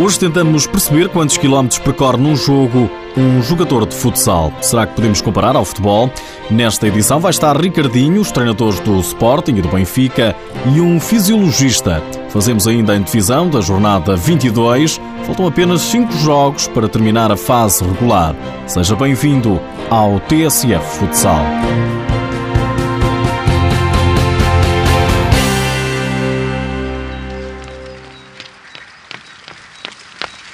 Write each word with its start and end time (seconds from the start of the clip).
Hoje 0.00 0.18
tentamos 0.18 0.66
perceber 0.66 1.10
quantos 1.10 1.36
quilómetros 1.36 1.78
percorre 1.78 2.16
num 2.16 2.34
jogo 2.34 2.88
um 3.18 3.42
jogador 3.42 3.84
de 3.84 3.94
futsal. 3.94 4.50
Será 4.62 4.86
que 4.86 4.94
podemos 4.94 5.20
comparar 5.20 5.54
ao 5.56 5.64
futebol? 5.64 6.10
Nesta 6.50 6.88
edição 6.88 7.20
vai 7.20 7.28
estar 7.30 7.54
Ricardinho, 7.54 8.22
os 8.22 8.32
treinadores 8.32 8.80
do 8.80 8.98
Sporting 9.00 9.56
e 9.56 9.60
do 9.62 9.68
Benfica 9.68 10.34
e 10.74 10.80
um 10.80 10.98
fisiologista. 10.98 12.02
Fazemos 12.30 12.66
ainda 12.66 12.94
a 12.94 12.98
divisão 12.98 13.50
da 13.50 13.60
jornada 13.60 14.16
22. 14.16 14.98
Faltam 15.26 15.46
apenas 15.46 15.82
5 15.82 16.10
jogos 16.16 16.66
para 16.66 16.88
terminar 16.88 17.30
a 17.30 17.36
fase 17.36 17.84
regular. 17.84 18.34
Seja 18.66 18.96
bem-vindo 18.96 19.60
ao 19.90 20.18
TSF 20.20 20.98
Futsal. 20.98 21.44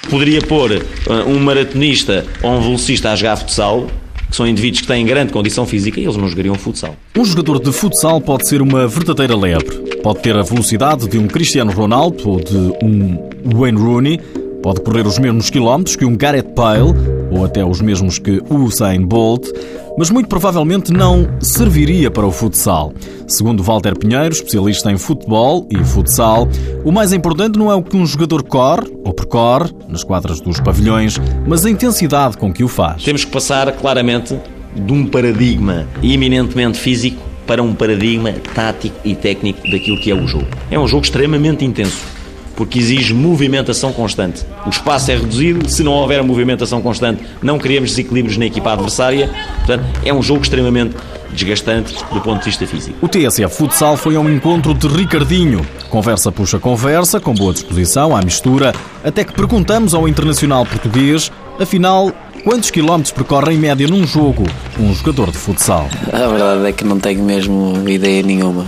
Poderia 0.09 0.41
pôr 0.41 0.71
uh, 0.71 1.29
um 1.29 1.39
maratonista 1.39 2.25
ou 2.41 2.51
um 2.51 2.61
velocista 2.61 3.11
a 3.11 3.15
jogar 3.15 3.35
futsal, 3.35 3.87
que 4.29 4.35
são 4.35 4.47
indivíduos 4.47 4.81
que 4.81 4.87
têm 4.87 5.05
grande 5.05 5.33
condição 5.33 5.65
física 5.65 5.99
e 5.99 6.03
eles 6.03 6.15
não 6.15 6.27
jogariam 6.27 6.55
futsal. 6.55 6.95
Um 7.15 7.25
jogador 7.25 7.59
de 7.59 7.71
futsal 7.71 8.21
pode 8.21 8.47
ser 8.47 8.61
uma 8.61 8.87
verdadeira 8.87 9.35
lebre. 9.35 9.75
Pode 10.01 10.19
ter 10.19 10.37
a 10.37 10.43
velocidade 10.43 11.07
de 11.07 11.17
um 11.17 11.27
Cristiano 11.27 11.71
Ronaldo 11.71 12.29
ou 12.29 12.39
de 12.39 12.57
um 12.83 13.29
Wayne 13.53 13.79
Rooney, 13.79 14.19
pode 14.61 14.81
correr 14.81 15.05
os 15.05 15.17
mesmos 15.19 15.49
quilómetros 15.49 15.95
que 15.95 16.05
um 16.05 16.15
Gareth 16.15 16.53
Bale 16.55 17.16
ou 17.31 17.45
até 17.45 17.65
os 17.65 17.81
mesmos 17.81 18.19
que 18.19 18.41
Usain 18.49 19.05
Bolt, 19.05 19.47
mas 19.97 20.09
muito 20.09 20.29
provavelmente 20.29 20.91
não 20.91 21.27
serviria 21.39 22.11
para 22.11 22.25
o 22.25 22.31
futsal. 22.31 22.93
Segundo 23.27 23.63
Walter 23.63 23.97
Pinheiro, 23.97 24.33
especialista 24.33 24.91
em 24.91 24.97
futebol 24.97 25.67
e 25.69 25.83
futsal, 25.83 26.47
o 26.83 26.91
mais 26.91 27.13
importante 27.13 27.57
não 27.57 27.71
é 27.71 27.75
o 27.75 27.83
que 27.83 27.97
um 27.97 28.05
jogador 28.05 28.43
corre 28.43 28.87
ou 29.03 29.13
percorre 29.13 29.71
nas 29.87 30.03
quadras 30.03 30.39
dos 30.39 30.59
pavilhões, 30.59 31.17
mas 31.47 31.65
a 31.65 31.69
intensidade 31.69 32.37
com 32.37 32.53
que 32.53 32.63
o 32.63 32.67
faz. 32.67 33.03
Temos 33.03 33.25
que 33.25 33.31
passar 33.31 33.71
claramente 33.73 34.37
de 34.75 34.93
um 34.93 35.07
paradigma 35.07 35.87
eminentemente 36.03 36.77
físico 36.77 37.21
para 37.47 37.63
um 37.63 37.73
paradigma 37.73 38.33
tático 38.53 38.95
e 39.03 39.15
técnico 39.15 39.61
daquilo 39.71 39.99
que 39.99 40.11
é 40.11 40.15
o 40.15 40.27
jogo. 40.27 40.47
É 40.69 40.77
um 40.77 40.87
jogo 40.87 41.05
extremamente 41.05 41.65
intenso 41.65 42.16
porque 42.57 42.79
exige 42.79 43.13
movimentação 43.13 43.93
constante. 43.93 44.43
O 44.65 44.69
espaço 44.69 45.11
é 45.11 45.15
reduzido, 45.15 45.69
se 45.69 45.83
não 45.83 45.93
houver 45.93 46.21
movimentação 46.23 46.81
constante, 46.81 47.23
não 47.41 47.59
criamos 47.59 47.91
desequilíbrios 47.91 48.35
na 48.35 48.47
equipa 48.47 48.73
adversária. 48.73 49.29
Portanto, 49.57 49.85
é 50.03 50.11
um 50.11 50.23
jogo 50.23 50.41
extremamente 50.41 50.95
desgastante 51.31 51.93
do 52.11 52.19
ponto 52.19 52.39
de 52.39 52.45
vista 52.45 52.65
físico. 52.65 52.97
O 52.99 53.07
TSF 53.07 53.55
Futsal 53.55 53.95
foi 53.95 54.15
ao 54.15 54.27
encontro 54.27 54.73
de 54.73 54.87
Ricardinho. 54.87 55.65
Conversa 55.89 56.31
puxa 56.31 56.57
conversa, 56.57 57.19
com 57.19 57.33
boa 57.33 57.53
disposição, 57.53 58.15
à 58.15 58.21
mistura, 58.21 58.73
até 59.03 59.23
que 59.23 59.33
perguntamos 59.33 59.93
ao 59.93 60.07
internacional 60.07 60.65
português, 60.65 61.31
afinal, 61.59 62.11
quantos 62.43 62.71
quilómetros 62.71 63.11
percorre 63.11 63.53
em 63.53 63.57
média 63.57 63.87
num 63.87 64.05
jogo 64.07 64.43
um 64.79 64.93
jogador 64.95 65.29
de 65.29 65.37
futsal? 65.37 65.87
A 66.11 66.27
verdade 66.27 66.65
é 66.65 66.71
que 66.71 66.83
não 66.83 66.99
tenho 66.99 67.23
mesmo 67.23 67.87
ideia 67.87 68.23
nenhuma. 68.23 68.65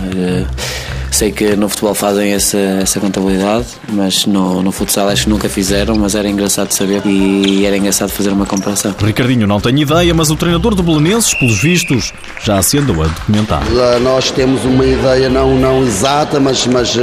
Eh, 1.10 1.20
Sei 1.20 1.32
que 1.32 1.54
no 1.56 1.68
futebol 1.68 1.94
fazem 1.94 2.32
essa, 2.32 2.56
essa 2.56 3.00
contabilidade, 3.00 3.66
mas 3.92 4.24
no, 4.26 4.62
no 4.62 4.72
futsal 4.72 5.08
acho 5.08 5.24
que 5.24 5.30
nunca 5.30 5.48
fizeram, 5.48 5.94
mas 5.96 6.14
era 6.14 6.28
engraçado 6.28 6.72
saber 6.72 7.02
e 7.04 7.66
era 7.66 7.76
engraçado 7.76 8.10
fazer 8.10 8.30
uma 8.30 8.46
comparação. 8.46 8.94
Ricardinho 8.98 9.46
não 9.46 9.60
tem 9.60 9.78
ideia, 9.80 10.14
mas 10.14 10.30
o 10.30 10.36
treinador 10.36 10.74
do 10.74 10.82
Belenenses, 10.82 11.34
pelos 11.34 11.60
vistos, 11.60 12.12
já 12.42 12.62
se 12.62 12.78
andou 12.78 13.02
a 13.02 13.06
documentar. 13.06 13.62
Nós 14.02 14.30
temos 14.30 14.64
uma 14.64 14.84
ideia 14.84 15.28
não, 15.28 15.58
não 15.58 15.82
exata, 15.82 16.40
mas, 16.40 16.66
mas 16.66 16.94
uh, 16.96 17.00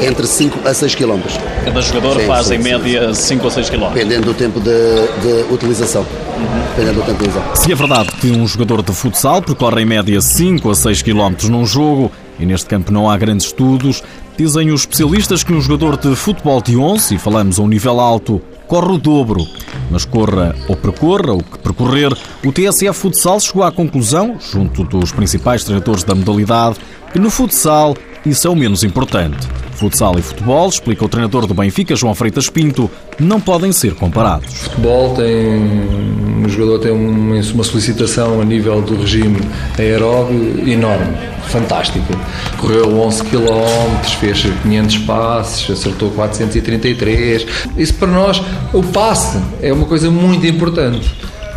entre 0.00 0.26
5 0.26 0.68
a 0.68 0.74
6 0.74 0.94
km. 0.94 1.20
Cada 1.64 1.80
jogador 1.80 2.20
sim, 2.20 2.26
faz 2.26 2.46
sim, 2.46 2.54
em 2.54 2.62
sim, 2.62 2.70
média 2.70 3.14
5 3.14 3.46
a 3.46 3.50
6 3.50 3.70
km. 3.70 3.88
Dependendo 3.94 4.26
do 4.26 4.34
tempo 4.34 4.60
de, 4.60 4.70
de 4.70 5.52
utilização. 5.52 6.02
Uhum. 6.02 6.62
Dependendo 6.70 7.00
do 7.00 7.06
tempo 7.06 7.22
de 7.22 7.28
utilização. 7.28 7.56
Se 7.56 7.72
é 7.72 7.74
verdade 7.74 8.10
que 8.20 8.30
um 8.30 8.46
jogador 8.46 8.82
de 8.82 8.92
futsal 8.92 9.40
percorre 9.40 9.82
em 9.82 9.86
média 9.86 10.20
5 10.20 10.68
a 10.68 10.74
6 10.74 11.02
km 11.02 11.48
num 11.48 11.64
jogo, 11.64 12.10
e 12.42 12.46
neste 12.46 12.66
campo 12.66 12.92
não 12.92 13.08
há 13.08 13.16
grandes 13.16 13.46
estudos. 13.46 14.02
Dizem 14.36 14.70
os 14.72 14.82
especialistas 14.82 15.44
que 15.44 15.52
um 15.52 15.60
jogador 15.60 15.96
de 15.96 16.14
futebol 16.16 16.60
de 16.60 16.76
11, 16.76 17.14
e 17.14 17.18
falamos 17.18 17.58
a 17.58 17.62
um 17.62 17.68
nível 17.68 18.00
alto, 18.00 18.42
corre 18.66 18.92
o 18.92 18.98
dobro. 18.98 19.46
Mas 19.90 20.04
corra 20.04 20.54
ou 20.68 20.76
percorra 20.76 21.32
o 21.32 21.42
que 21.42 21.58
percorrer, 21.58 22.12
o 22.44 22.52
TSF 22.52 22.98
Futsal 22.98 23.38
chegou 23.38 23.62
à 23.62 23.70
conclusão, 23.70 24.36
junto 24.40 24.82
dos 24.84 25.12
principais 25.12 25.62
treinadores 25.62 26.02
da 26.02 26.14
modalidade, 26.14 26.78
que 27.12 27.18
no 27.18 27.30
futsal 27.30 27.96
isso 28.26 28.46
é 28.46 28.50
o 28.50 28.56
menos 28.56 28.82
importante. 28.82 29.46
Futsal 29.82 30.16
e 30.16 30.22
futebol, 30.22 30.68
explica 30.68 31.04
o 31.04 31.08
treinador 31.08 31.44
do 31.44 31.54
Benfica, 31.54 31.96
João 31.96 32.14
Freitas 32.14 32.48
Pinto, 32.48 32.88
não 33.18 33.40
podem 33.40 33.72
ser 33.72 33.94
comparados. 33.94 34.48
O 34.48 34.56
futebol 34.70 35.12
tem. 35.16 36.44
O 36.44 36.48
jogador 36.48 36.78
tem 36.78 36.92
uma 36.92 37.64
solicitação 37.64 38.40
a 38.40 38.44
nível 38.44 38.80
do 38.80 38.94
regime 38.94 39.40
aeróbio 39.76 40.68
enorme, 40.68 41.16
fantástica. 41.48 42.14
Correu 42.58 42.96
11 43.00 43.24
km, 43.24 44.04
fez 44.20 44.46
500 44.62 44.98
passes, 44.98 45.70
acertou 45.70 46.10
433. 46.10 47.44
Isso 47.76 47.94
para 47.94 48.08
nós, 48.08 48.40
o 48.72 48.84
passe 48.84 49.40
é 49.60 49.72
uma 49.72 49.86
coisa 49.86 50.10
muito 50.10 50.46
importante 50.46 51.10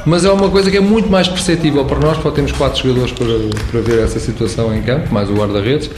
mas 0.08 0.24
é 0.24 0.32
uma 0.32 0.52
coisa 0.52 0.70
que 0.70 0.78
é 0.78 0.82
muito 0.82 1.10
mais 1.10 1.28
perceptível 1.28 1.84
para 1.84 1.98
nós, 1.98 2.16
porque 2.18 2.36
temos 2.36 2.52
quatro 2.52 2.80
jogadores 2.80 3.12
para, 3.12 3.72
para 3.72 3.82
ver 3.82 4.04
essa 4.04 4.20
situação 4.20 4.72
em 4.76 4.84
campo, 4.84 5.12
mais 5.12 5.28
o 5.32 5.34
guarda-redes, 5.34 5.90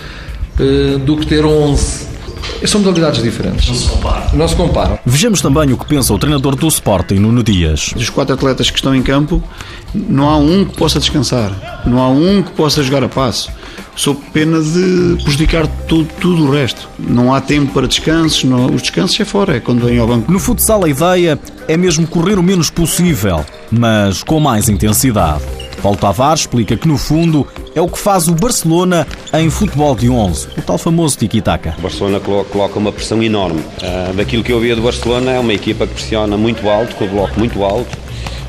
eh, 0.57 0.97
do 0.97 1.17
que 1.17 1.25
ter 1.25 1.43
11 1.43 2.16
são 2.65 2.81
modalidades 2.81 3.21
diferentes. 3.21 3.67
Não 3.67 3.75
se 3.75 3.87
comparam. 3.87 4.37
Não 4.37 4.47
se 4.47 4.55
comparam. 4.55 4.99
Vejamos 5.05 5.41
também 5.41 5.71
o 5.71 5.77
que 5.77 5.85
pensa 5.85 6.13
o 6.13 6.19
treinador 6.19 6.55
do 6.55 6.67
Sporting, 6.67 7.15
Nuno 7.15 7.43
Dias. 7.43 7.93
Dos 7.95 8.09
quatro 8.09 8.33
atletas 8.33 8.69
que 8.69 8.77
estão 8.77 8.95
em 8.95 9.01
campo, 9.01 9.43
não 9.93 10.29
há 10.29 10.37
um 10.37 10.65
que 10.65 10.75
possa 10.75 10.99
descansar, 10.99 11.83
não 11.85 12.01
há 12.01 12.09
um 12.09 12.41
que 12.41 12.51
possa 12.51 12.83
jogar 12.83 13.03
a 13.03 13.09
passo. 13.09 13.49
Sou 13.95 14.13
pena 14.13 14.61
de 14.61 15.23
prejudicar 15.23 15.65
tudo, 15.87 16.07
tudo 16.19 16.45
o 16.45 16.51
resto. 16.51 16.87
Não 16.99 17.33
há 17.33 17.41
tempo 17.41 17.73
para 17.73 17.87
descansos, 17.87 18.43
não, 18.43 18.67
os 18.67 18.81
descansos 18.81 19.19
é 19.19 19.25
fora, 19.25 19.57
é 19.57 19.59
quando 19.59 19.85
vem 19.85 19.97
ao 19.97 20.07
banco. 20.07 20.31
No 20.31 20.39
futsal 20.39 20.83
a 20.83 20.89
ideia 20.89 21.39
é 21.67 21.75
mesmo 21.75 22.05
correr 22.05 22.37
o 22.37 22.43
menos 22.43 22.69
possível, 22.69 23.43
mas 23.71 24.21
com 24.21 24.39
mais 24.39 24.69
intensidade. 24.69 25.41
Paulo 25.81 25.97
Tavares 25.97 26.41
explica 26.41 26.75
que, 26.75 26.87
no 26.87 26.97
fundo, 26.97 27.47
é 27.75 27.81
o 27.81 27.87
que 27.87 27.97
faz 27.97 28.27
o 28.27 28.33
Barcelona 28.33 29.07
em 29.33 29.49
futebol 29.49 29.95
de 29.95 30.09
11, 30.09 30.47
o 30.57 30.61
tal 30.61 30.77
famoso 30.77 31.17
tiki-taka. 31.17 31.75
O 31.77 31.81
Barcelona 31.81 32.19
coloca 32.19 32.79
uma 32.79 32.91
pressão 32.91 33.21
enorme. 33.21 33.61
Uh, 33.61 34.13
daquilo 34.13 34.43
que 34.43 34.51
eu 34.51 34.59
via 34.59 34.75
do 34.75 34.81
Barcelona, 34.81 35.31
é 35.31 35.39
uma 35.39 35.53
equipa 35.53 35.85
que 35.85 35.93
pressiona 35.93 36.37
muito 36.37 36.67
alto, 36.69 36.95
com 36.95 37.05
o 37.05 37.07
bloco 37.07 37.39
muito 37.39 37.63
alto, 37.63 37.97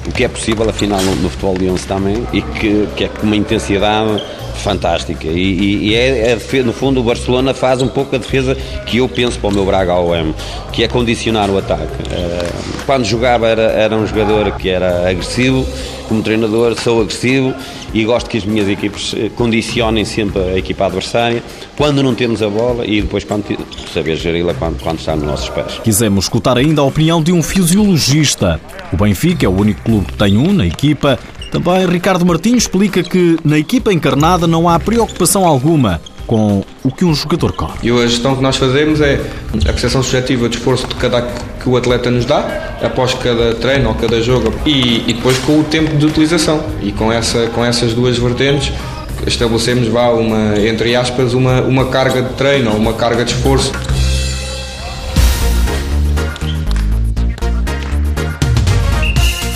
o 0.07 0.13
que 0.13 0.25
é 0.25 0.29
possível, 0.29 0.69
afinal, 0.69 1.01
no 1.03 1.29
futebol 1.29 1.57
de 1.57 1.69
11 1.69 1.87
também, 1.87 2.27
e 2.33 2.41
que, 2.41 2.89
que 2.97 3.05
é 3.05 3.09
com 3.09 3.27
uma 3.27 3.37
intensidade 3.37 4.23
fantástica. 4.59 5.27
E, 5.27 5.31
e, 5.31 5.89
e 5.89 5.95
é, 5.95 6.33
é, 6.33 6.63
no 6.63 6.73
fundo, 6.73 7.01
o 7.01 7.03
Barcelona 7.03 7.55
faz 7.55 7.83
um 7.83 7.89
pouco 7.89 8.15
a 8.15 8.19
defesa 8.19 8.55
que 8.87 8.99
eu 8.99 9.09
penso 9.09 9.39
para 9.39 9.49
o 9.49 9.53
meu 9.53 9.65
Braga 9.65 9.95
OM, 9.95 10.33
que 10.73 10.83
é 10.83 10.89
condicionar 10.89 11.51
o 11.51 11.59
ataque. 11.59 11.83
Uh, 11.85 12.85
quando 12.87 13.05
jogava, 13.05 13.49
era, 13.49 13.63
era 13.63 13.97
um 13.97 14.07
jogador 14.07 14.51
que 14.53 14.69
era 14.69 15.09
agressivo 15.09 15.67
como 16.09 16.23
treinador 16.23 16.75
sou 16.81 17.03
agressivo 17.03 17.55
e 17.93 18.05
gosto 18.05 18.29
que 18.29 18.39
as 18.39 18.45
minhas 18.45 18.69
equipes 18.69 19.15
eh, 19.17 19.31
condicionem 19.37 20.05
sempre 20.05 20.41
a 20.41 20.59
equipa 20.59 20.87
adversária 20.87 21.43
quando 21.77 22.03
não 22.03 22.15
temos 22.15 22.43
a 22.43 22.49
bola 22.49 22.85
e 22.87 23.03
depois 23.03 23.25
quando 23.25 23.45
saber 23.93 24.17
geri-la 24.17 24.55
quando, 24.55 24.81
quando 24.83 24.99
está 24.99 25.15
nos 25.15 25.25
nossos 25.25 25.49
pés. 25.51 25.81
Quisemos 25.85 26.25
escutar 26.25 26.57
ainda 26.57 26.81
a 26.81 26.85
opinião 26.85 27.23
de 27.23 27.33
um 27.33 27.43
fisiologista. 27.43 28.61
O 28.93 28.97
Benfica 28.97 29.45
é 29.45 29.49
o 29.49 29.53
único 29.53 29.83
clube 29.83 30.07
que 30.07 30.15
tem 30.15 30.37
um 30.37 30.53
na 30.53 30.67
equipa. 30.67 31.19
Também 31.51 31.87
Ricardo 31.87 32.25
Martins 32.27 32.65
explica 32.65 33.03
que 33.03 33.39
na 33.45 33.59
equipa 33.59 33.93
encarnada 33.93 34.47
não 34.47 34.69
há 34.69 34.79
preocupação 34.79 35.47
alguma 35.47 36.01
com 36.27 36.63
o 36.85 36.93
que 36.93 37.07
um 37.07 37.15
jogador 37.15 37.53
corre. 37.53 37.79
E 37.83 37.91
a 37.91 38.07
gestão 38.07 38.37
que 38.37 38.43
nós 38.43 38.57
fazemos 38.57 39.01
é 39.01 39.15
a 39.55 39.73
percepção 39.73 40.03
subjetiva 40.03 40.49
de 40.49 40.59
esforço 40.59 40.87
de 40.87 40.95
cada 40.97 41.23
que 41.23 41.69
o 41.69 41.77
atleta 41.77 42.11
nos 42.11 42.27
dá, 42.27 42.77
após 42.83 43.15
cada 43.15 43.55
treino 43.55 43.89
ou 43.89 43.95
cada 43.95 44.21
jogo, 44.21 44.53
e, 44.67 45.09
e 45.09 45.15
depois 45.15 45.39
com 45.39 45.61
o 45.61 45.65
tempo 45.65 45.97
de 45.97 46.05
utilização. 46.05 46.63
E 46.83 46.93
com, 46.93 47.11
essa, 47.11 47.47
com 47.49 47.65
essas 47.65 47.95
duas 47.95 48.19
vertentes 48.19 48.73
estabelecemos 49.27 49.89
vá, 49.89 50.11
uma, 50.11 50.59
entre 50.59 50.95
aspas, 50.95 51.33
uma, 51.33 51.63
uma 51.63 51.87
carga 51.87 52.23
de 52.23 52.35
treino 52.35 52.71
ou 52.71 52.77
uma 52.77 52.93
carga 52.93 53.25
de 53.25 53.33
esforço. 53.33 53.73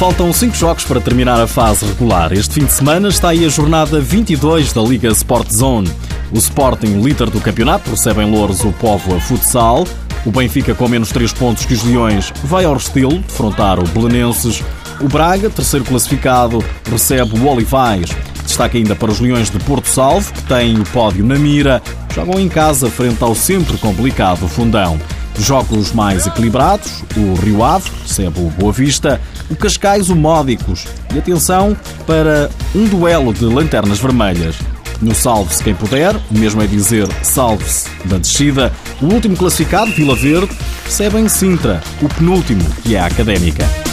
Faltam 0.03 0.33
5 0.33 0.57
jogos 0.57 0.83
para 0.83 1.01
terminar 1.01 1.41
a 1.41 1.47
fase 1.47 1.87
regular. 1.87 2.33
Este 2.33 2.55
fim 2.55 2.65
de 2.65 2.73
semana 2.73 3.07
está 3.07 3.29
aí 3.29 3.45
a 3.45 3.49
jornada 3.49 4.01
22 4.01 4.73
da 4.73 4.83
Liga 4.83 5.09
Sport 5.11 5.53
Zone. 5.53 5.89
O 6.33 6.39
Sporting, 6.39 7.01
líder 7.01 7.31
do 7.31 7.41
campeonato, 7.41 7.89
recebe 7.89 8.21
em 8.21 8.29
Louros 8.29 8.65
o 8.65 8.73
Povo 8.73 9.15
a 9.15 9.21
futsal. 9.21 9.87
O 10.27 10.33
Benfica, 10.33 10.75
com 10.75 10.89
menos 10.89 11.11
3 11.11 11.33
pontos 11.35 11.65
que 11.65 11.75
os 11.75 11.85
Leões, 11.85 12.33
vai 12.43 12.65
ao 12.65 12.75
Restelo 12.75 13.17
defrontar 13.21 13.79
o 13.79 13.87
Belenenses. 13.87 14.61
O 15.01 15.07
Braga, 15.07 15.49
terceiro 15.49 15.85
classificado, 15.85 16.65
recebe 16.91 17.39
o 17.39 17.47
Olivais. 17.47 18.11
Destaque 18.45 18.79
ainda 18.79 18.97
para 18.97 19.13
os 19.13 19.21
Leões 19.21 19.51
de 19.51 19.61
Porto 19.61 19.89
Salvo, 19.89 20.33
que 20.33 20.43
têm 20.43 20.81
o 20.81 20.85
pódio 20.87 21.25
na 21.25 21.37
mira. 21.37 21.81
Jogam 22.13 22.41
em 22.41 22.49
casa 22.49 22.91
frente 22.91 23.23
ao 23.23 23.37
sempre 23.37 23.79
complicado 23.79 24.49
Fundão. 24.49 24.99
Jogos 25.39 25.93
mais 25.93 26.27
equilibrados, 26.27 27.03
o 27.17 27.35
Rio 27.35 27.65
Ave 27.65 27.91
recebe 28.03 28.41
o 28.41 28.51
Boa 28.51 28.73
Vista, 28.73 29.21
o 29.51 29.57
Cascais 29.57 30.09
o 30.09 30.17
Módicos 30.17 30.87
e 31.15 31.19
atenção 31.19 31.77
para 32.07 32.51
um 32.75 32.87
duelo 32.87 33.33
de 33.33 33.45
lanternas 33.45 33.99
vermelhas. 33.99 34.57
No 35.01 35.15
salve-se 35.15 35.65
quem 35.65 35.75
puder, 35.75 36.15
mesmo 36.31 36.63
é 36.63 36.67
dizer 36.67 37.09
salve-se 37.23 37.89
da 38.05 38.19
descida, 38.19 38.73
o 39.01 39.07
último 39.07 39.37
classificado, 39.37 39.91
Vila 39.93 40.15
Verde, 40.15 40.57
recebe 40.85 41.19
em 41.19 41.29
Sintra, 41.29 41.83
o 42.01 42.09
penúltimo, 42.09 42.65
que 42.85 42.95
é 42.95 43.01
a 43.01 43.07
Académica. 43.07 43.92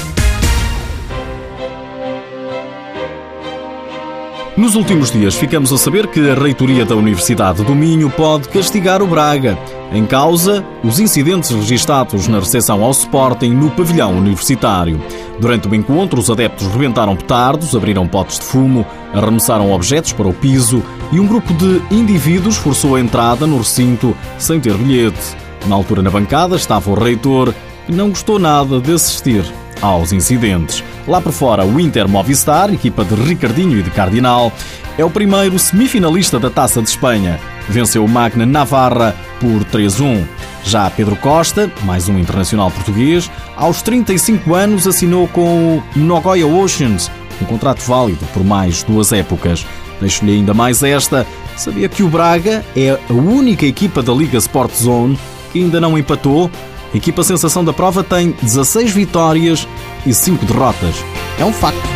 Nos 4.69 4.75
últimos 4.75 5.09
dias 5.09 5.33
ficamos 5.33 5.73
a 5.73 5.79
saber 5.79 6.05
que 6.05 6.29
a 6.29 6.35
reitoria 6.35 6.85
da 6.85 6.95
Universidade 6.95 7.63
do 7.63 7.73
Minho 7.73 8.07
pode 8.07 8.47
castigar 8.49 9.01
o 9.01 9.07
Braga. 9.07 9.57
Em 9.91 10.05
causa, 10.05 10.63
os 10.83 10.99
incidentes 10.99 11.49
registados 11.49 12.27
na 12.27 12.37
recepção 12.37 12.83
ao 12.83 12.91
Sporting 12.91 13.49
no 13.49 13.71
pavilhão 13.71 14.15
universitário. 14.15 15.01
Durante 15.39 15.67
o 15.67 15.73
encontro, 15.73 16.19
os 16.19 16.29
adeptos 16.29 16.67
rebentaram 16.67 17.15
petardos, 17.15 17.75
abriram 17.75 18.07
potes 18.07 18.37
de 18.37 18.45
fumo, 18.45 18.85
arremessaram 19.11 19.73
objetos 19.73 20.13
para 20.13 20.27
o 20.27 20.33
piso 20.35 20.83
e 21.11 21.19
um 21.19 21.25
grupo 21.25 21.51
de 21.55 21.81
indivíduos 21.89 22.55
forçou 22.55 22.95
a 22.95 22.99
entrada 22.99 23.47
no 23.47 23.57
recinto 23.57 24.15
sem 24.37 24.59
ter 24.59 24.75
bilhete. 24.75 25.35
Na 25.65 25.73
altura, 25.73 26.03
na 26.03 26.11
bancada, 26.11 26.55
estava 26.55 26.91
o 26.91 26.93
reitor, 26.93 27.55
que 27.87 27.91
não 27.91 28.09
gostou 28.09 28.37
nada 28.37 28.79
de 28.79 28.93
assistir 28.93 29.43
aos 29.81 30.11
incidentes. 30.11 30.83
Lá 31.07 31.21
por 31.21 31.31
fora, 31.31 31.65
o 31.65 31.79
Inter 31.79 32.07
Movistar, 32.07 32.73
equipa 32.73 33.03
de 33.03 33.15
Ricardinho 33.15 33.79
e 33.79 33.83
de 33.83 33.89
Cardinal, 33.89 34.51
é 34.97 35.05
o 35.05 35.09
primeiro 35.09 35.57
semifinalista 35.57 36.39
da 36.39 36.49
Taça 36.49 36.81
de 36.81 36.89
Espanha. 36.89 37.39
Venceu 37.69 38.03
o 38.03 38.07
Magna 38.07 38.45
Navarra 38.45 39.15
por 39.39 39.63
3-1. 39.65 40.25
Já 40.63 40.89
Pedro 40.89 41.15
Costa, 41.15 41.71
mais 41.83 42.09
um 42.09 42.19
internacional 42.19 42.69
português, 42.69 43.31
aos 43.55 43.81
35 43.81 44.53
anos 44.53 44.87
assinou 44.87 45.27
com 45.27 45.77
o 45.77 45.83
Nogoya 45.95 46.45
Oceans, 46.45 47.09
um 47.41 47.45
contrato 47.45 47.81
válido 47.81 48.25
por 48.33 48.43
mais 48.43 48.83
duas 48.83 49.13
épocas. 49.13 49.65
Deixo-lhe 50.01 50.33
ainda 50.33 50.53
mais 50.53 50.83
esta. 50.83 51.25
Sabia 51.55 51.89
que 51.89 52.03
o 52.03 52.07
Braga 52.07 52.63
é 52.75 52.97
a 53.09 53.13
única 53.13 53.65
equipa 53.65 54.01
da 54.01 54.13
Liga 54.13 54.37
Sport 54.37 54.73
Zone 54.73 55.17
que 55.51 55.59
ainda 55.59 55.79
não 55.81 55.97
empatou 55.97 56.49
a 56.93 56.97
equipa 56.97 57.23
sensação 57.23 57.63
da 57.63 57.73
prova 57.73 58.03
tem 58.03 58.31
16 58.41 58.91
vitórias 58.91 59.67
e 60.05 60.13
5 60.13 60.45
derrotas. 60.45 60.95
É 61.39 61.45
um 61.45 61.53
facto. 61.53 61.88